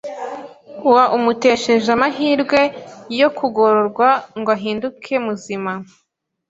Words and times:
ua 0.89 1.03
umutesheje 1.17 1.87
amahirwe 1.95 2.59
yo 3.19 3.29
kugororwa 3.37 4.07
ngo 4.39 4.49
ahinduke 4.57 5.13
muzima 5.25 5.71